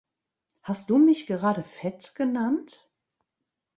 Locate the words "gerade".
1.27-1.61